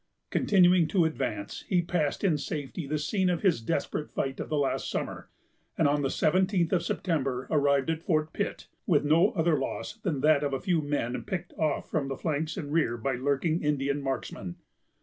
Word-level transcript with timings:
Continuing 0.31 0.87
to 0.87 1.05
advance, 1.05 1.63
he 1.67 1.83
passed 1.83 2.23
in 2.23 2.35
safety 2.35 2.87
the 2.87 2.97
scene 2.97 3.29
of 3.29 3.43
his 3.43 3.61
desperate 3.61 4.09
fight 4.09 4.39
of 4.39 4.49
the 4.49 4.57
last 4.57 4.89
summer, 4.89 5.29
and 5.77 5.87
on 5.87 6.01
the 6.01 6.09
seventeenth 6.09 6.73
of 6.73 6.81
September 6.81 7.45
arrived 7.51 7.87
at 7.91 8.01
Fort 8.01 8.33
Pitt, 8.33 8.65
with 8.87 9.05
no 9.05 9.29
other 9.33 9.59
loss 9.59 9.97
than 9.97 10.21
that 10.21 10.43
of 10.43 10.53
a 10.53 10.59
few 10.59 10.81
men 10.81 11.21
picked 11.21 11.53
off 11.53 11.87
from 11.87 12.07
the 12.07 12.17
flanks 12.17 12.57
and 12.57 12.73
rear 12.73 12.97
by 12.97 13.13
lurking 13.13 13.61
Indian 13.63 14.01
marksmen. 14.01 14.55